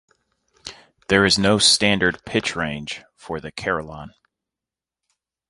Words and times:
There 1.09 1.25
is 1.25 1.37
no 1.37 1.59
standard 1.59 2.25
pitch 2.25 2.55
range 2.55 3.03
for 3.15 3.39
the 3.39 3.51
carillon. 3.51 4.15